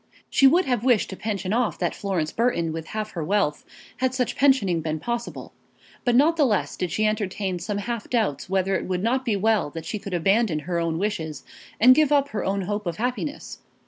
[0.31, 3.63] She would have wished to pension off that Florence Burton with half her wealth,
[3.97, 5.53] had such pensioning been possible.
[6.05, 9.35] But not the less did she entertain some half doubts whether it would not be
[9.35, 11.43] well that she could abandon her own wishes,
[11.79, 13.59] and give up her own hope of happiness.